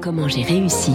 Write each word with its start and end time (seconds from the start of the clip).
Comment 0.00 0.28
j'ai 0.28 0.42
réussi 0.42 0.92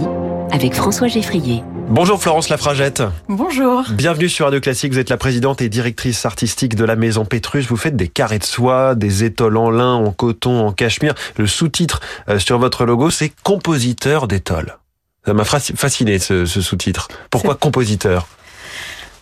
avec 0.50 0.74
François 0.74 1.08
Geffrier. 1.08 1.62
Bonjour 1.88 2.20
Florence 2.20 2.48
Lafragette. 2.48 3.02
Bonjour. 3.28 3.84
Bienvenue 3.92 4.28
sur 4.28 4.46
Radio 4.46 4.60
Classique. 4.60 4.92
Vous 4.92 4.98
êtes 4.98 5.10
la 5.10 5.16
présidente 5.16 5.62
et 5.62 5.68
directrice 5.68 6.26
artistique 6.26 6.74
de 6.74 6.84
la 6.84 6.96
Maison 6.96 7.24
Pétrus. 7.24 7.66
Vous 7.66 7.76
faites 7.76 7.96
des 7.96 8.08
carrés 8.08 8.38
de 8.38 8.44
soie, 8.44 8.94
des 8.94 9.24
étoiles 9.24 9.56
en 9.56 9.70
lin, 9.70 9.94
en 9.94 10.10
coton, 10.10 10.66
en 10.66 10.72
cachemire. 10.72 11.14
Le 11.36 11.46
sous-titre 11.46 12.00
euh, 12.28 12.38
sur 12.38 12.58
votre 12.58 12.84
logo, 12.84 13.10
c'est 13.10 13.32
compositeur 13.42 14.28
d'étoiles. 14.28 14.78
Ça 15.24 15.32
m'a 15.34 15.44
fasciné 15.44 16.18
ce, 16.18 16.44
ce 16.44 16.60
sous-titre. 16.60 17.08
Pourquoi 17.30 17.54
compositeur? 17.54 18.28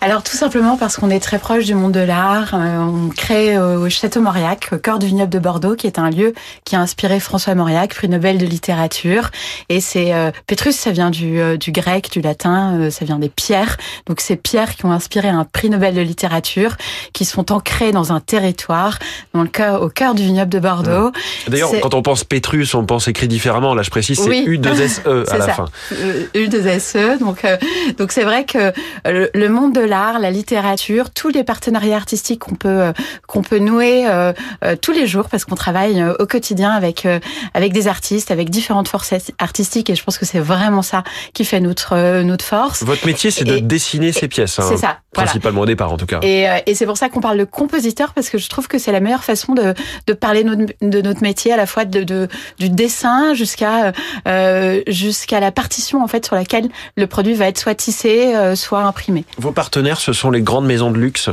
Alors 0.00 0.22
tout 0.22 0.36
simplement 0.36 0.76
parce 0.76 0.96
qu'on 0.96 1.08
est 1.08 1.20
très 1.20 1.38
proche 1.38 1.64
du 1.64 1.74
monde 1.74 1.92
de 1.92 2.00
l'art. 2.00 2.54
Euh, 2.54 2.78
on 2.78 3.08
crée 3.08 3.58
au 3.58 3.88
Château 3.88 4.20
Mauriac, 4.20 4.68
au 4.72 4.76
cœur 4.76 4.98
du 4.98 5.06
vignoble 5.06 5.30
de 5.30 5.38
Bordeaux, 5.38 5.76
qui 5.76 5.86
est 5.86 5.98
un 5.98 6.10
lieu 6.10 6.34
qui 6.64 6.76
a 6.76 6.80
inspiré 6.80 7.20
François 7.20 7.54
Mauriac, 7.54 7.94
prix 7.94 8.08
Nobel 8.08 8.36
de 8.36 8.44
littérature. 8.44 9.30
Et 9.70 9.80
c'est 9.80 10.12
euh, 10.12 10.30
Petrus, 10.46 10.76
ça 10.76 10.90
vient 10.90 11.10
du, 11.10 11.40
euh, 11.40 11.56
du 11.56 11.72
grec, 11.72 12.10
du 12.12 12.20
latin, 12.20 12.90
ça 12.90 13.06
vient 13.06 13.18
des 13.18 13.30
pierres. 13.30 13.78
Donc 14.06 14.20
ces 14.20 14.36
pierres 14.36 14.76
qui 14.76 14.84
ont 14.84 14.92
inspiré 14.92 15.28
un 15.28 15.44
prix 15.44 15.70
Nobel 15.70 15.94
de 15.94 16.02
littérature, 16.02 16.76
qui 17.14 17.24
sont 17.24 17.50
ancrées 17.50 17.92
dans 17.92 18.12
un 18.12 18.20
territoire, 18.20 18.98
dans 19.32 19.42
le 19.42 19.48
cœur, 19.48 19.80
au 19.80 19.88
cœur 19.88 20.14
du 20.14 20.22
vignoble 20.22 20.50
de 20.50 20.58
Bordeaux. 20.58 21.12
D'ailleurs, 21.48 21.70
quand 21.80 21.94
on 21.94 22.02
pense 22.02 22.24
Petrus, 22.24 22.74
on 22.74 22.84
pense 22.84 23.08
écrit 23.08 23.28
différemment. 23.28 23.74
Là, 23.74 23.82
je 23.82 23.90
précise, 23.90 24.20
c'est 24.20 24.44
U2SE 24.44 25.30
à 25.30 25.38
la 25.38 25.48
fin. 25.48 25.66
U2SE. 26.34 27.18
Donc, 27.18 27.46
donc 27.96 28.12
c'est 28.12 28.24
vrai 28.24 28.44
que 28.44 28.72
le 29.06 29.48
monde 29.48 29.74
de 29.74 29.80
l'art 29.80 29.93
la 29.94 30.30
littérature, 30.30 31.10
tous 31.10 31.28
les 31.28 31.44
partenariats 31.44 31.96
artistiques 31.96 32.40
qu'on 32.40 32.54
peut 32.54 32.68
euh, 32.68 32.92
qu'on 33.26 33.42
peut 33.42 33.58
nouer 33.58 34.06
euh, 34.06 34.32
euh, 34.64 34.76
tous 34.80 34.92
les 34.92 35.06
jours 35.06 35.28
parce 35.28 35.44
qu'on 35.44 35.54
travaille 35.54 36.02
au 36.18 36.26
quotidien 36.26 36.70
avec 36.70 37.06
avec 37.54 37.72
des 37.72 37.88
artistes, 37.88 38.30
avec 38.30 38.50
différentes 38.50 38.88
forces 38.88 39.14
artistiques 39.38 39.90
et 39.90 39.94
je 39.94 40.02
pense 40.02 40.18
que 40.18 40.26
c'est 40.26 40.40
vraiment 40.40 40.82
ça 40.82 41.04
qui 41.32 41.44
fait 41.44 41.60
notre 41.60 42.22
notre 42.22 42.44
force. 42.44 42.82
Votre 42.82 43.06
métier, 43.06 43.30
c'est 43.30 43.44
de 43.44 43.58
dessiner 43.58 44.12
ces 44.12 44.28
pièces. 44.28 44.58
Hein, 44.58 44.66
c'est 44.68 44.76
ça, 44.76 44.98
principalement 45.12 45.62
au 45.62 45.66
départ 45.66 45.92
en 45.92 45.96
tout 45.96 46.06
cas. 46.06 46.20
Et, 46.22 46.46
et 46.66 46.74
c'est 46.74 46.86
pour 46.86 46.96
ça 46.96 47.08
qu'on 47.08 47.20
parle 47.20 47.38
de 47.38 47.44
compositeur 47.44 48.12
parce 48.12 48.30
que 48.30 48.38
je 48.38 48.48
trouve 48.48 48.68
que 48.68 48.78
c'est 48.78 48.92
la 48.92 49.00
meilleure 49.00 49.24
façon 49.24 49.54
de 49.54 49.74
de 50.06 50.12
parler 50.12 50.44
de 50.44 51.00
notre 51.00 51.22
métier 51.22 51.52
à 51.52 51.56
la 51.56 51.66
fois 51.66 51.84
de, 51.84 52.02
de 52.02 52.28
du 52.58 52.68
dessin 52.68 53.34
jusqu'à 53.34 53.92
jusqu'à 54.86 55.40
la 55.40 55.52
partition 55.52 56.02
en 56.02 56.08
fait 56.08 56.26
sur 56.26 56.34
laquelle 56.34 56.68
le 56.96 57.06
produit 57.06 57.34
va 57.34 57.46
être 57.46 57.58
soit 57.58 57.74
tissé, 57.74 58.32
soit 58.56 58.82
imprimé. 58.82 59.24
Vos 59.38 59.52
partenaires 59.52 59.73
ce 60.00 60.12
sont 60.12 60.30
les 60.30 60.42
grandes 60.42 60.66
maisons 60.66 60.90
de 60.90 60.98
luxe, 60.98 61.30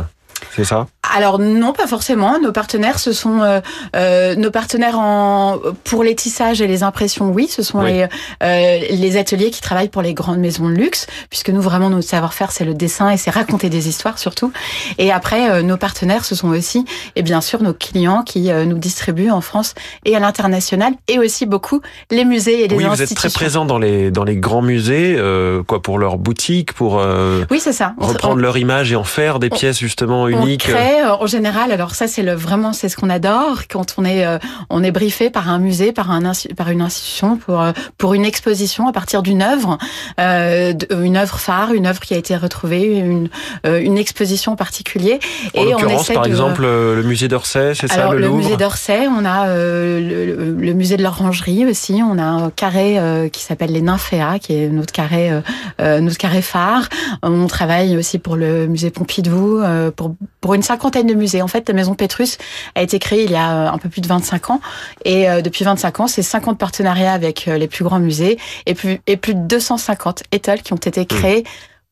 c'est 0.56 0.66
ça? 0.66 0.88
Alors 1.14 1.40
non, 1.40 1.74
pas 1.74 1.88
forcément. 1.88 2.40
Nos 2.40 2.52
partenaires, 2.52 3.00
ce 3.00 3.12
sont 3.12 3.42
euh, 3.42 3.60
euh, 3.96 4.36
nos 4.36 4.52
partenaires 4.52 4.98
en 4.98 5.60
pour 5.84 6.04
les 6.04 6.16
tissages 6.16 6.62
et 6.62 6.68
les 6.68 6.84
impressions. 6.84 7.32
Oui, 7.32 7.48
ce 7.48 7.64
sont 7.64 7.82
les 7.82 8.08
euh, 8.44 8.80
les 8.90 9.18
ateliers 9.18 9.52
qui 9.52 9.62
travaillent 9.62 9.90
pour 9.90 10.02
les 10.02 10.14
grandes 10.14 10.40
maisons 10.40 10.70
de 10.70 10.74
luxe, 10.74 11.08
puisque 11.30 11.50
nous 11.50 11.62
vraiment 11.62 11.90
notre 11.90 12.08
savoir-faire 12.08 12.52
c'est 12.52 12.66
le 12.66 12.74
dessin 12.74 13.10
et 13.10 13.18
c'est 13.18 13.32
raconter 13.32 13.70
des 13.70 13.88
histoires 13.90 14.18
surtout. 14.20 14.52
Et 14.98 15.12
après, 15.12 15.64
nos 15.64 15.78
partenaires, 15.78 16.26
ce 16.26 16.36
sont 16.36 16.50
aussi 16.50 16.86
et 17.16 17.24
bien 17.24 17.42
sûr 17.42 17.62
nos 17.62 17.74
clients 17.74 18.24
qui 18.24 18.50
nous 18.52 18.78
distribuent 18.78 19.32
en 19.32 19.42
France 19.42 19.74
et 20.06 20.16
à 20.16 20.20
l'international, 20.20 20.94
et 21.08 21.20
aussi 21.20 21.46
beaucoup 21.46 21.82
les 22.10 22.26
musées 22.26 22.64
et 22.64 22.68
les 22.68 22.76
oui, 22.76 22.86
institutions. 22.86 23.06
vous 23.06 23.12
êtes 23.12 23.16
très 23.16 23.30
présent 23.30 23.66
dans 23.66 23.80
les 23.80 24.12
dans 24.12 24.24
les 24.24 24.38
grands 24.38 24.62
musées, 24.62 25.20
quoi 25.68 25.82
pour 25.82 26.00
leurs 26.00 26.18
boutiques, 26.18 26.74
pour 26.74 27.02
oui 27.50 27.60
c'est 27.60 27.74
ça 27.74 27.94
reprendre 27.98 28.42
leur 28.42 28.58
image 28.58 28.92
et 28.92 28.96
en 28.96 29.04
faire 29.04 29.40
des 29.40 29.50
pièces 29.50 29.80
justement 29.80 30.28
uniques. 30.28 30.70
Euh, 31.02 31.16
en 31.20 31.28
général, 31.28 31.72
alors 31.72 31.96
ça 31.96 32.08
c'est 32.08 32.24
le 32.24 32.34
vraiment 32.34 32.74
c'est 32.74 32.90
ce 32.90 32.98
qu'on 32.98 33.10
adore 33.10 33.68
quand 33.70 33.96
on 33.98 34.06
est 34.06 34.26
euh, 34.26 34.38
on 34.70 34.84
est 34.84 34.92
briefé 34.92 35.30
par 35.30 35.50
un 35.50 35.60
musée, 35.60 35.92
par 35.92 36.12
un 36.12 36.32
par 36.56 36.70
une 36.70 36.82
institution 36.82 37.38
pour 37.38 37.62
euh, 37.62 37.72
pour 37.98 38.14
une 38.14 38.26
exposition 38.26 38.88
à 38.88 38.92
partir 38.92 39.22
d'une 39.22 39.42
œuvre, 39.42 39.78
une 40.18 41.18
œuvre 41.18 41.40
phare, 41.40 41.74
une 41.74 41.88
œuvre 41.88 42.00
qui 42.00 42.14
a 42.14 42.18
été 42.18 42.36
retrouvée, 42.36 42.84
une 42.98 43.30
une 43.66 43.98
exposition 43.98 44.54
en 44.54 44.56
particulier. 44.56 45.20
En 45.56 45.62
et 45.62 45.76
on 45.76 45.88
essaie 45.90 46.14
par 46.14 46.26
exemple 46.26 46.64
le 46.64 47.04
musée 47.04 47.28
d'Orsay, 47.28 47.74
c'est 47.76 47.88
ça 47.88 48.12
le, 48.12 48.20
le 48.20 48.30
musée 48.30 48.58
d'Orsay, 48.58 49.08
on 49.08 49.26
a 49.26 49.48
le, 49.48 50.56
le, 50.58 50.74
musée 50.74 50.98
de 50.98 51.04
l'Orangerie 51.04 51.66
aussi, 51.66 52.02
on 52.04 52.18
a 52.18 52.24
un 52.24 52.50
carré 52.50 52.98
qui 53.32 53.42
s'appelle 53.42 53.72
les 53.72 53.82
Nymphéas, 53.82 54.40
qui 54.40 54.54
est 54.54 54.68
notre 54.68 54.94
carré 54.94 55.32
notre 55.80 56.18
carré 56.18 56.42
phare. 56.42 56.88
On 57.24 57.48
travaille 57.48 57.98
aussi 57.98 58.20
pour 58.20 58.36
le 58.36 58.68
musée 58.68 58.92
Pompidou, 58.92 59.62
pour 59.96 60.16
pour 60.40 60.54
une 60.54 60.64
cinquantaine 60.64 60.91
de 61.00 61.14
musées. 61.14 61.42
En 61.42 61.48
fait, 61.48 61.68
la 61.68 61.74
Maison 61.74 61.96
Pétrus 61.96 62.38
a 62.76 62.82
été 62.82 63.00
créée 63.00 63.24
il 63.24 63.32
y 63.32 63.36
a 63.36 63.68
euh, 63.68 63.72
un 63.72 63.78
peu 63.78 63.90
plus 63.90 64.02
de 64.02 64.08
25 64.08 64.52
ans. 64.52 64.62
Et 65.06 65.30
euh, 65.30 65.42
depuis 65.42 65.64
25 65.64 66.02
ans, 66.02 66.08
c'est 66.08 66.22
50 66.22 66.58
partenariats 66.58 67.14
avec 67.14 67.48
euh, 67.48 67.58
les 67.58 67.68
plus 67.68 67.84
grands 67.84 68.00
musées 68.00 68.38
et 68.66 68.74
plus, 68.74 69.00
et 69.08 69.18
plus 69.18 69.34
de 69.34 69.42
250 69.42 70.24
étoiles 70.32 70.62
qui 70.62 70.74
ont 70.74 70.78
été 70.78 71.06
créées 71.06 71.44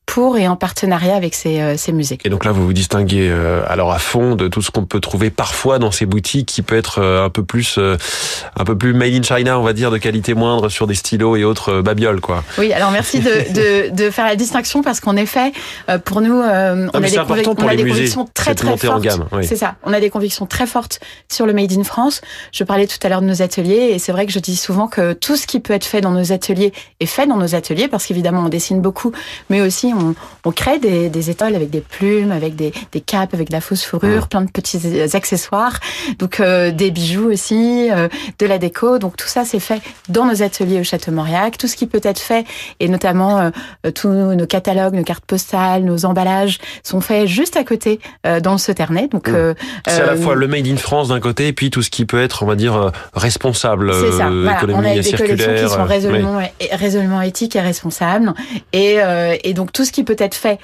pour 0.09 0.37
et 0.39 0.47
en 0.47 0.55
partenariat 0.55 1.15
avec 1.15 1.35
ces, 1.35 1.61
euh, 1.61 1.77
ces 1.77 1.91
musées. 1.91 2.17
Et 2.25 2.29
donc 2.29 2.43
là, 2.43 2.51
vous 2.51 2.65
vous 2.65 2.73
distinguez 2.73 3.29
euh, 3.29 3.61
alors 3.67 3.91
à 3.91 3.99
fond 3.99 4.35
de 4.35 4.47
tout 4.47 4.63
ce 4.63 4.71
qu'on 4.71 4.83
peut 4.83 4.99
trouver 4.99 5.29
parfois 5.29 5.77
dans 5.77 5.91
ces 5.91 6.07
boutiques 6.07 6.47
qui 6.47 6.63
peut 6.63 6.75
être 6.75 6.99
euh, 6.99 7.23
un 7.23 7.29
peu 7.29 7.43
plus 7.43 7.77
un 7.77 8.65
peu 8.65 8.75
plus 8.75 8.93
made 8.93 9.13
in 9.13 9.21
China, 9.21 9.59
on 9.59 9.63
va 9.63 9.73
dire, 9.73 9.91
de 9.91 9.99
qualité 9.99 10.33
moindre 10.33 10.69
sur 10.69 10.87
des 10.87 10.95
stylos 10.95 11.35
et 11.35 11.43
autres 11.43 11.81
babioles, 11.81 12.21
quoi. 12.21 12.43
Oui, 12.57 12.73
alors 12.73 12.89
merci 12.89 13.19
de, 13.19 13.29
de, 13.53 13.95
de 13.95 14.09
faire 14.09 14.25
la 14.25 14.35
distinction 14.35 14.81
parce 14.81 14.99
qu'en 14.99 15.15
effet, 15.15 15.51
pour 16.05 16.21
nous, 16.21 16.33
on, 16.33 16.41
a 16.41 16.99
des, 17.01 17.19
on 17.19 17.67
a 17.67 17.75
des 17.75 17.85
convictions 17.85 18.27
très 18.33 18.55
très 18.55 18.77
fortes. 18.77 19.07
Oui. 19.31 19.45
C'est 19.45 19.55
ça, 19.55 19.75
on 19.83 19.93
a 19.93 19.99
des 19.99 20.09
convictions 20.09 20.47
très 20.47 20.65
fortes 20.65 20.99
sur 21.31 21.45
le 21.45 21.53
made 21.53 21.71
in 21.71 21.83
France. 21.83 22.21
Je 22.51 22.63
parlais 22.63 22.87
tout 22.87 22.97
à 23.03 23.09
l'heure 23.09 23.21
de 23.21 23.27
nos 23.27 23.43
ateliers 23.43 23.91
et 23.93 23.99
c'est 23.99 24.11
vrai 24.11 24.25
que 24.25 24.31
je 24.31 24.39
dis 24.39 24.55
souvent 24.55 24.87
que 24.87 25.13
tout 25.13 25.35
ce 25.35 25.45
qui 25.45 25.59
peut 25.59 25.73
être 25.73 25.85
fait 25.85 26.01
dans 26.01 26.11
nos 26.11 26.31
ateliers 26.31 26.73
est 26.99 27.05
fait 27.05 27.27
dans 27.27 27.37
nos 27.37 27.53
ateliers 27.53 27.87
parce 27.87 28.07
qu'évidemment 28.07 28.41
on 28.45 28.49
dessine 28.49 28.81
beaucoup, 28.81 29.11
mais 29.51 29.61
aussi 29.61 29.93
on, 29.95 29.98
crée 30.59 30.79
des, 30.79 31.09
des, 31.09 31.29
étoiles 31.29 31.55
avec 31.55 31.69
des 31.69 31.81
plumes, 31.81 32.31
avec 32.31 32.55
des, 32.55 32.73
des 32.91 33.01
capes, 33.01 33.33
avec 33.33 33.47
de 33.47 33.53
la 33.53 33.61
fausse 33.61 33.83
fourrure, 33.83 34.27
plein 34.27 34.41
de 34.41 34.51
petits 34.51 35.01
accessoires, 35.15 35.79
donc 36.17 36.39
euh, 36.39 36.71
des 36.71 36.91
bijoux 36.91 37.31
aussi, 37.31 37.89
euh, 37.91 38.07
de 38.39 38.45
la 38.45 38.57
déco. 38.57 38.99
Donc 38.99 39.15
tout 39.15 39.27
ça, 39.27 39.45
c'est 39.45 39.59
fait 39.59 39.81
dans 40.09 40.25
nos 40.25 40.43
ateliers 40.43 40.79
au 40.79 40.83
Château 40.83 41.11
Mauriac. 41.11 41.57
Tout 41.57 41.67
ce 41.67 41.75
qui 41.75 41.87
peut 41.87 42.01
être 42.03 42.19
fait, 42.19 42.45
et 42.79 42.87
notamment 42.87 43.39
euh, 43.39 43.91
tous 43.91 44.09
nos 44.09 44.45
catalogues, 44.45 44.93
nos 44.93 45.03
cartes 45.03 45.25
postales, 45.25 45.83
nos 45.83 46.05
emballages, 46.05 46.57
sont 46.83 47.01
faits 47.01 47.27
juste 47.27 47.57
à 47.57 47.63
côté 47.63 47.99
dans 48.23 48.53
le 48.53 48.57
Sauternay. 48.57 49.07
Donc 49.07 49.29
c'est 49.87 50.01
à 50.01 50.05
la 50.05 50.15
fois 50.15 50.35
le 50.35 50.47
made 50.47 50.67
in 50.67 50.77
France 50.77 51.09
d'un 51.09 51.19
côté, 51.19 51.47
et 51.47 51.53
puis 51.53 51.69
tout 51.69 51.81
ce 51.81 51.89
qui 51.89 52.05
peut 52.05 52.21
être, 52.21 52.43
on 52.43 52.45
va 52.45 52.55
dire, 52.55 52.91
responsable, 53.13 53.93
c'est 53.93 54.11
ça. 54.11 54.29
Voilà. 54.29 54.59
On 54.69 54.83
a 54.83 54.93
des 54.99 55.11
collections 55.11 55.53
qui 55.55 55.69
sont 55.69 55.83
résolument, 55.83 56.39
résolument 56.71 57.21
éthiques 57.21 57.55
et 57.55 57.61
responsables, 57.61 58.33
et, 58.73 58.97
et 59.43 59.53
donc 59.53 59.71
tout 59.71 59.85
ce 59.89 59.91
qui 59.91 60.03
peut 60.03 60.15
être 60.19 60.35
fait 60.35 60.59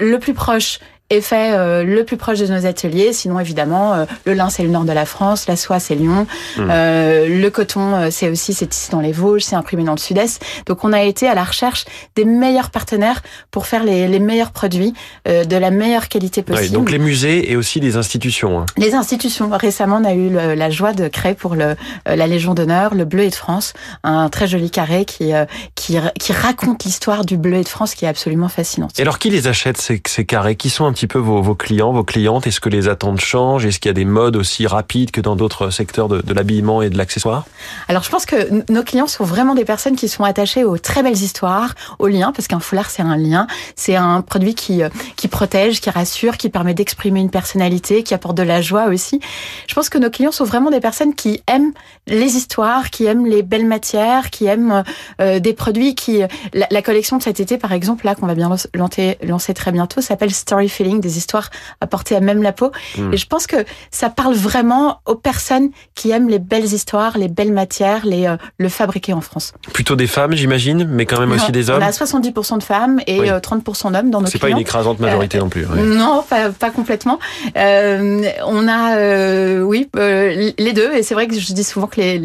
le 0.00 0.18
plus 0.18 0.34
proche 0.34 0.80
est 1.08 1.20
fait 1.20 1.52
euh, 1.52 1.84
le 1.84 2.04
plus 2.04 2.16
proche 2.16 2.40
de 2.40 2.46
nos 2.46 2.66
ateliers. 2.66 3.12
Sinon, 3.12 3.38
évidemment, 3.38 3.94
euh, 3.94 4.04
le 4.24 4.34
lin, 4.34 4.50
c'est 4.50 4.64
le 4.64 4.70
nord 4.70 4.84
de 4.84 4.92
la 4.92 5.06
France, 5.06 5.46
la 5.46 5.56
soie, 5.56 5.78
c'est 5.78 5.94
Lyon. 5.94 6.26
Hmm. 6.56 6.68
Euh, 6.68 7.28
le 7.28 7.48
coton, 7.50 8.10
c'est 8.10 8.28
aussi, 8.28 8.54
c'est 8.54 8.74
ici 8.74 8.90
dans 8.90 9.00
les 9.00 9.12
Vosges, 9.12 9.42
c'est 9.42 9.54
imprimé 9.54 9.84
dans 9.84 9.92
le 9.92 9.98
sud-est. 9.98 10.44
Donc, 10.66 10.84
on 10.84 10.92
a 10.92 11.02
été 11.02 11.28
à 11.28 11.34
la 11.34 11.44
recherche 11.44 11.84
des 12.16 12.24
meilleurs 12.24 12.70
partenaires 12.70 13.22
pour 13.52 13.66
faire 13.66 13.84
les, 13.84 14.08
les 14.08 14.18
meilleurs 14.18 14.50
produits 14.50 14.94
de 15.26 15.56
la 15.56 15.70
meilleure 15.70 16.08
qualité 16.08 16.42
possible. 16.42 16.74
donc, 16.74 16.90
les 16.90 16.98
musées 16.98 17.50
et 17.50 17.56
aussi 17.56 17.80
les 17.80 17.96
institutions. 17.96 18.60
Hein. 18.60 18.66
Les 18.76 18.94
institutions. 18.94 19.50
Récemment, 19.50 20.00
on 20.02 20.04
a 20.04 20.14
eu 20.14 20.30
la 20.30 20.70
joie 20.70 20.92
de 20.92 21.08
créer 21.08 21.34
pour 21.34 21.54
le, 21.54 21.76
la 22.06 22.26
Légion 22.26 22.54
d'honneur 22.54 22.94
le 22.94 23.04
Bleu 23.04 23.24
et 23.24 23.30
de 23.30 23.34
France, 23.34 23.74
un 24.02 24.28
très 24.28 24.46
joli 24.46 24.70
carré 24.70 25.04
qui, 25.04 25.32
qui, 25.86 25.98
qui 26.18 26.32
raconte 26.32 26.82
l'histoire 26.82 27.24
du 27.24 27.36
Bleu 27.36 27.58
et 27.58 27.62
de 27.62 27.68
France 27.68 27.94
qui 27.94 28.06
est 28.06 28.08
absolument 28.08 28.48
fascinante. 28.48 28.98
Et 28.98 29.02
alors, 29.02 29.20
qui 29.20 29.30
les 29.30 29.46
achète, 29.46 29.76
ces, 29.76 30.02
ces 30.04 30.24
carrés? 30.24 30.56
Qui 30.56 30.68
sont 30.68 30.92
petit 30.92 31.06
peu 31.06 31.18
vos, 31.18 31.42
vos 31.42 31.54
clients, 31.54 31.92
vos 31.92 32.02
clientes? 32.02 32.46
Est-ce 32.46 32.58
que 32.60 32.68
les 32.68 32.88
attentes 32.88 33.20
changent? 33.20 33.66
Est-ce 33.66 33.78
qu'il 33.78 33.88
y 33.88 33.90
a 33.90 33.94
des 33.94 34.04
modes 34.04 34.34
aussi 34.34 34.66
rapides 34.66 35.12
que 35.12 35.20
dans 35.20 35.36
d'autres 35.36 35.70
secteurs 35.70 36.08
de, 36.08 36.22
de 36.22 36.34
l'habillement 36.34 36.82
et 36.82 36.90
de 36.90 36.98
l'accessoire? 36.98 37.44
Alors 37.88 38.02
je 38.02 38.10
pense 38.10 38.26
que 38.26 38.72
nos 38.72 38.82
clients 38.82 39.06
sont 39.06 39.24
vraiment 39.24 39.54
des 39.54 39.64
personnes 39.64 39.94
qui 39.94 40.08
sont 40.08 40.24
attachées 40.24 40.64
aux 40.64 40.78
très 40.78 41.02
belles 41.02 41.22
histoires, 41.22 41.74
aux 41.98 42.08
liens, 42.08 42.32
parce 42.32 42.48
qu'un 42.48 42.60
foulard 42.60 42.90
c'est 42.90 43.02
un 43.02 43.16
lien, 43.16 43.46
c'est 43.76 43.94
un 43.94 44.22
produit 44.22 44.54
qui 44.54 44.82
euh, 44.82 44.88
qui 45.16 45.28
protège, 45.28 45.80
qui 45.80 45.90
rassure, 45.90 46.36
qui 46.36 46.48
permet 46.48 46.74
d'exprimer 46.74 47.20
une 47.20 47.30
personnalité, 47.30 48.02
qui 48.02 48.14
apporte 48.14 48.36
de 48.36 48.42
la 48.42 48.60
joie 48.60 48.86
aussi. 48.86 49.20
Je 49.68 49.74
pense 49.74 49.88
que 49.88 49.98
nos 49.98 50.10
clients 50.10 50.32
sont 50.32 50.44
vraiment 50.44 50.70
des 50.70 50.80
personnes 50.80 51.14
qui 51.14 51.42
aiment 51.46 51.72
les 52.06 52.36
histoires, 52.36 52.90
qui 52.90 53.04
aiment 53.04 53.26
les 53.26 53.42
belles 53.42 53.66
matières, 53.66 54.30
qui 54.30 54.46
aiment 54.46 54.82
euh, 55.20 55.38
des 55.38 55.52
produits 55.52 55.75
produits 55.76 55.94
qui, 55.94 56.22
la, 56.54 56.82
collection 56.82 57.18
de 57.18 57.22
cet 57.22 57.40
été, 57.40 57.58
par 57.58 57.72
exemple, 57.72 58.06
là 58.06 58.14
qu'on 58.14 58.26
va 58.26 58.34
bien 58.34 58.50
lancer, 58.74 59.18
lancer 59.22 59.54
très 59.54 59.72
bientôt, 59.72 60.00
s'appelle 60.00 60.30
Story 60.30 60.68
Feeling, 60.68 61.00
des 61.00 61.18
histoires 61.18 61.50
apportées 61.80 62.16
à 62.16 62.20
même 62.20 62.42
la 62.42 62.52
peau. 62.52 62.72
Hmm. 62.96 63.12
Et 63.12 63.16
je 63.16 63.26
pense 63.26 63.46
que 63.46 63.56
ça 63.90 64.08
parle 64.08 64.34
vraiment 64.34 65.00
aux 65.06 65.14
personnes 65.14 65.70
qui 65.94 66.10
aiment 66.10 66.28
les 66.28 66.38
belles 66.38 66.72
histoires, 66.72 67.18
les 67.18 67.28
belles 67.28 67.52
matières, 67.52 68.06
les 68.06 68.34
le 68.58 68.68
fabriquer 68.68 69.12
en 69.12 69.20
France. 69.20 69.52
Plutôt 69.72 69.96
des 69.96 70.06
femmes, 70.06 70.32
j'imagine, 70.32 70.84
mais 70.84 71.04
quand 71.04 71.20
même 71.20 71.32
aussi 71.32 71.52
des 71.52 71.68
hommes. 71.70 71.82
On 71.82 71.86
a 71.86 71.90
70% 71.90 72.58
de 72.58 72.62
femmes 72.62 73.00
et 73.06 73.28
30% 73.28 73.92
d'hommes 73.92 74.10
dans 74.10 74.20
nos 74.20 74.26
C'est 74.26 74.38
pas 74.38 74.48
une 74.48 74.58
écrasante 74.58 74.98
majorité 74.98 75.38
non 75.38 75.48
plus. 75.48 75.66
Non, 75.66 76.24
pas, 76.28 76.50
pas 76.50 76.70
complètement. 76.70 77.18
on 77.54 78.68
a, 78.68 79.60
oui, 79.62 79.88
les 80.36 80.72
deux. 80.72 80.94
Et 80.94 81.02
c'est 81.02 81.14
vrai 81.14 81.26
que 81.26 81.38
je 81.38 81.52
dis 81.52 81.64
souvent 81.64 81.86
que 81.86 82.00
les, 82.00 82.20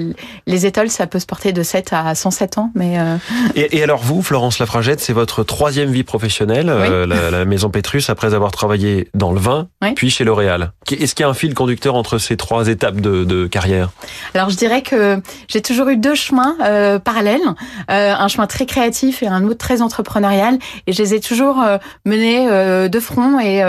les 0.48 0.66
étoiles, 0.66 0.90
ça 0.90 1.08
peut 1.08 1.20
se 1.20 1.26
porter 1.26 1.54
de 1.54 1.64
7 1.64 1.94
à 1.94 2.16
107 2.16 2.58
ans. 2.58 2.72
Mais 2.76 3.00
euh, 3.00 3.18
et, 3.56 3.82
alors 3.84 4.02
vous, 4.02 4.22
Florence 4.22 4.60
Lafragette, 4.60 5.00
c'est 5.00 5.14
votre 5.14 5.44
troisième 5.44 5.92
vie 5.92 6.04
professionnelle, 6.04 6.70
euh, 6.70 7.06
la, 7.06 7.46
maison 7.46 7.70
Pétrus, 7.70 8.10
après 8.10 8.34
avoir 8.34 8.52
travaillé 8.52 9.10
dans 9.14 9.32
le 9.32 9.40
vin, 9.40 9.68
puis 9.96 10.10
chez 10.10 10.24
L'Oréal. 10.24 10.72
Est-ce 10.92 11.16
qu'il 11.16 11.24
y 11.24 11.28
a 11.28 11.30
un 11.30 11.34
fil 11.34 11.54
conducteur 11.54 11.96
entre 11.96 12.18
ces 12.18 12.38
trois 12.38 12.68
étapes 12.68 13.00
de, 13.02 13.48
carrière? 13.48 13.90
Alors 14.34 14.50
je 14.50 14.56
dirais 14.56 14.82
que 14.82 15.22
j'ai 15.48 15.62
toujours 15.62 15.90
eu 15.90 15.98
deux 15.98 16.16
chemins 16.16 16.56
euh, 16.64 17.00
parallèles, 17.00 17.42
un 17.88 18.28
chemin 18.28 18.48
très 18.48 18.66
créatif 18.66 19.24
et 19.24 19.28
un 19.28 19.44
autre 19.46 19.58
très 19.58 19.82
entrepreneurial, 19.82 20.58
et 20.88 20.94
je 20.94 21.02
les 21.02 21.14
ai 21.16 21.20
toujours 21.20 21.64
menés 22.06 22.48
de 22.90 23.00
front. 23.00 23.40
Et, 23.40 23.64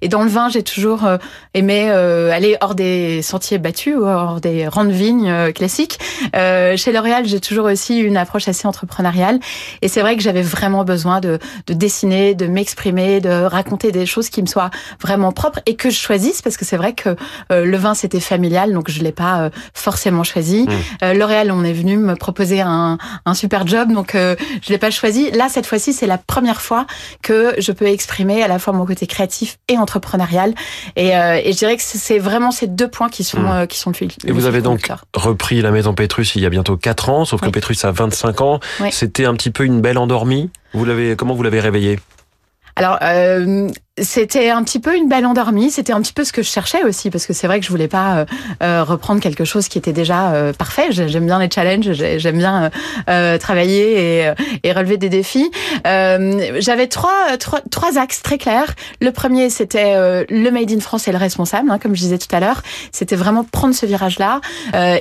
et 0.00 0.08
dans 0.08 0.22
le 0.22 0.28
vin, 0.28 0.48
j'ai 0.48 0.62
toujours 0.62 1.02
aimé 1.54 1.88
aller 1.90 2.56
hors 2.60 2.74
des 2.74 3.22
sentiers 3.22 3.58
battus, 3.58 3.87
hors 3.94 4.40
des 4.40 4.68
rangs 4.68 4.84
de 4.84 4.92
vignes 4.92 5.52
classiques. 5.52 5.98
chez 6.34 6.92
L'Oréal, 6.92 7.26
j'ai 7.26 7.40
toujours 7.40 7.66
aussi 7.66 7.98
une 7.98 8.16
approche 8.16 8.48
assez 8.48 8.66
entrepreneuriale. 8.66 9.40
Et 9.82 9.88
c'est 9.88 10.00
vrai 10.00 10.16
que 10.16 10.22
j'avais 10.22 10.42
vraiment 10.42 10.84
besoin 10.84 11.20
de, 11.20 11.38
de 11.66 11.74
dessiner, 11.74 12.34
de 12.34 12.46
m'exprimer, 12.46 13.20
de 13.20 13.44
raconter 13.44 13.92
des 13.92 14.06
choses 14.06 14.28
qui 14.28 14.42
me 14.42 14.46
soient 14.46 14.70
vraiment 15.00 15.32
propres 15.32 15.60
et 15.66 15.76
que 15.76 15.90
je 15.90 15.98
choisisse 15.98 16.42
parce 16.42 16.56
que 16.56 16.64
c'est 16.64 16.76
vrai 16.76 16.92
que 16.92 17.10
euh, 17.52 17.64
le 17.64 17.76
vin 17.76 17.94
c'était 17.94 18.20
familial, 18.20 18.72
donc 18.72 18.90
je 18.90 19.02
l'ai 19.02 19.12
pas 19.12 19.42
euh, 19.42 19.50
forcément 19.74 20.24
choisi. 20.24 20.62
Mmh. 20.62 20.70
Euh, 21.02 21.14
L'Oréal, 21.14 21.50
on 21.50 21.64
est 21.64 21.72
venu 21.72 21.96
me 21.96 22.14
proposer 22.16 22.60
un, 22.60 22.98
un 23.24 23.34
super 23.34 23.66
job, 23.66 23.92
donc 23.92 24.14
je 24.14 24.68
l'ai 24.72 24.78
pas 24.78 24.90
choisi. 24.90 25.30
Là, 25.30 25.48
cette 25.48 25.66
fois-ci, 25.66 25.92
c'est 25.92 26.06
la 26.06 26.18
première 26.18 26.60
fois 26.60 26.86
que 27.22 27.54
je 27.58 27.72
peux 27.72 27.86
exprimer 27.86 28.42
à 28.42 28.48
la 28.48 28.58
fois 28.58 28.72
mon 28.72 28.86
côté 28.86 29.06
créatif 29.06 29.58
et 29.68 29.78
entrepreneurial. 29.78 30.54
Et, 30.96 31.08
et 31.08 31.52
je 31.52 31.56
dirais 31.56 31.76
que 31.76 31.82
c'est 31.82 32.18
vraiment 32.18 32.50
ces 32.50 32.66
deux 32.66 32.88
points 32.88 33.08
qui 33.08 33.24
sont 33.24 33.40
mmh. 33.40 33.66
qui 33.66 33.77
sont 33.78 33.92
Et 33.92 34.32
vous 34.32 34.46
avez 34.46 34.60
donc 34.60 34.90
repris 35.14 35.60
la 35.62 35.70
maison 35.70 35.94
Pétrus 35.94 36.34
il 36.34 36.42
y 36.42 36.46
a 36.46 36.50
bientôt 36.50 36.76
quatre 36.76 37.08
ans, 37.08 37.24
sauf 37.24 37.40
que 37.40 37.50
Pétrus 37.50 37.84
a 37.84 37.90
25 37.90 38.40
ans. 38.40 38.60
C'était 38.90 39.24
un 39.24 39.34
petit 39.34 39.50
peu 39.50 39.64
une 39.64 39.80
belle 39.80 39.98
endormie. 39.98 40.50
Vous 40.74 40.84
l'avez, 40.84 41.16
comment 41.16 41.34
vous 41.34 41.42
l'avez 41.42 41.60
réveillé? 41.60 41.98
Alors, 42.76 42.98
euh, 43.02 43.68
c'était 44.02 44.50
un 44.50 44.62
petit 44.62 44.78
peu 44.78 44.96
une 44.96 45.08
belle 45.08 45.26
endormie. 45.26 45.70
C'était 45.70 45.92
un 45.92 46.00
petit 46.00 46.12
peu 46.12 46.24
ce 46.24 46.32
que 46.32 46.42
je 46.42 46.48
cherchais 46.48 46.82
aussi, 46.84 47.10
parce 47.10 47.26
que 47.26 47.32
c'est 47.32 47.46
vrai 47.46 47.60
que 47.60 47.66
je 47.66 47.70
voulais 47.70 47.88
pas 47.88 48.18
euh, 48.18 48.24
euh 48.62 48.84
reprendre 48.84 49.20
quelque 49.20 49.44
chose 49.44 49.68
qui 49.68 49.78
était 49.78 49.92
déjà 49.92 50.32
euh, 50.32 50.52
parfait. 50.52 50.88
J'aime 50.90 51.26
bien 51.26 51.38
les 51.38 51.48
challenges, 51.50 51.92
j'aime 51.92 52.38
bien 52.38 52.70
euh, 53.08 53.38
travailler 53.38 54.24
et, 54.24 54.32
et, 54.62 54.72
relever 54.72 54.96
des 54.96 55.08
défis. 55.08 55.50
J'avais 55.84 56.86
trois, 56.86 57.36
trois, 57.38 57.60
trois 57.70 57.98
axes 57.98 58.22
très 58.22 58.38
clairs. 58.38 58.74
Le 59.00 59.10
premier, 59.12 59.50
c'était 59.50 59.94
le 60.28 60.50
Made 60.50 60.70
in 60.70 60.80
France 60.80 61.08
et 61.08 61.12
le 61.12 61.18
responsable, 61.18 61.70
hein, 61.70 61.78
comme 61.78 61.94
je 61.94 62.00
disais 62.00 62.18
tout 62.18 62.34
à 62.34 62.40
l'heure. 62.40 62.62
C'était 62.92 63.16
vraiment 63.16 63.44
prendre 63.44 63.74
ce 63.74 63.86
virage-là. 63.86 64.40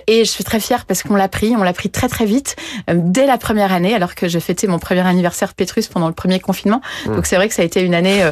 et 0.07 0.25
je 0.25 0.29
suis 0.29 0.43
très 0.43 0.59
fière 0.59 0.85
parce 0.85 1.03
qu'on 1.03 1.15
l'a 1.15 1.27
pris, 1.27 1.55
on 1.57 1.63
l'a 1.63 1.73
pris 1.73 1.89
très 1.89 2.07
très 2.07 2.25
vite, 2.25 2.55
dès 2.91 3.25
la 3.25 3.37
première 3.37 3.71
année, 3.73 3.93
alors 3.93 4.15
que 4.15 4.27
j'ai 4.27 4.39
fêté 4.39 4.67
mon 4.67 4.79
premier 4.79 5.05
anniversaire 5.05 5.53
Petrus 5.53 5.87
pendant 5.87 6.07
le 6.07 6.13
premier 6.13 6.39
confinement. 6.39 6.81
Mmh. 7.05 7.15
Donc 7.15 7.25
c'est 7.25 7.35
vrai 7.35 7.47
que 7.47 7.53
ça 7.53 7.61
a 7.61 7.65
été 7.65 7.81
une 7.81 7.93
année 7.93 8.23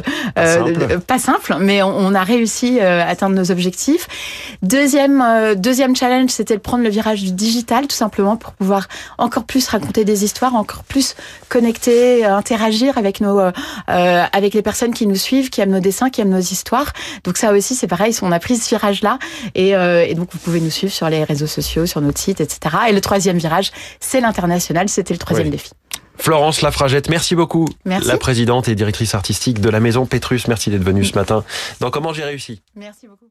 euh, 0.56 0.98
pas 0.98 1.18
simple, 1.18 1.56
mais 1.60 1.82
on, 1.82 2.14
a 2.14 2.22
réussi 2.22 2.78
euh, 2.80 3.02
à 3.02 3.06
atteindre 3.06 3.36
nos 3.36 3.50
objectifs. 3.50 4.08
Deuxième 4.62 5.22
euh, 5.22 5.54
deuxième 5.54 5.94
challenge, 5.94 6.30
c'était 6.30 6.54
de 6.54 6.60
prendre 6.60 6.82
le 6.84 6.90
virage 6.90 7.22
du 7.22 7.32
digital, 7.32 7.86
tout 7.86 7.96
simplement 7.96 8.36
pour 8.36 8.52
pouvoir 8.52 8.88
encore 9.18 9.44
plus 9.44 9.66
raconter 9.68 10.04
des 10.04 10.24
histoires, 10.24 10.54
encore 10.54 10.84
plus 10.84 11.14
connecter, 11.48 12.24
interagir 12.24 12.98
avec 12.98 13.20
nos 13.20 13.40
avec 13.86 14.54
les 14.54 14.62
personnes 14.62 14.94
qui 14.94 15.06
nous 15.06 15.16
suivent, 15.16 15.50
qui 15.50 15.60
aiment 15.60 15.70
nos 15.70 15.80
dessins, 15.80 16.10
qui 16.10 16.20
aiment 16.20 16.30
nos 16.30 16.38
histoires. 16.38 16.92
Donc 17.24 17.36
ça 17.36 17.52
aussi, 17.52 17.74
c'est 17.74 17.86
pareil, 17.86 18.14
on 18.22 18.32
a 18.32 18.38
pris 18.40 18.56
ce 18.56 18.68
virage-là, 18.68 19.18
et, 19.54 19.70
et 19.70 20.14
donc 20.14 20.28
vous 20.32 20.38
pouvez 20.38 20.60
nous 20.60 20.70
suivre 20.70 20.92
sur 20.92 21.08
les 21.08 21.24
réseaux 21.24 21.46
sociaux, 21.46 21.86
sur 21.86 22.00
notre 22.00 22.18
site, 22.18 22.40
etc. 22.40 22.76
Et 22.88 22.92
le 22.92 23.00
troisième 23.00 23.38
virage, 23.38 23.72
c'est 24.00 24.20
l'international. 24.20 24.88
C'était 24.88 25.14
le 25.14 25.18
troisième 25.18 25.50
défi. 25.50 25.70
Florence 26.18 26.62
Lafragette, 26.62 27.08
merci 27.08 27.34
beaucoup. 27.34 27.66
La 27.84 28.18
présidente 28.18 28.68
et 28.68 28.74
directrice 28.74 29.14
artistique 29.14 29.60
de 29.60 29.68
la 29.68 29.80
Maison 29.80 30.06
Pétrus. 30.06 30.48
Merci 30.48 30.70
d'être 30.70 30.84
venue 30.84 31.04
ce 31.04 31.14
matin 31.14 31.44
dans 31.80 31.90
Comment 31.90 32.12
j'ai 32.12 32.24
réussi. 32.24 32.62
Merci 32.74 33.06
beaucoup. 33.06 33.26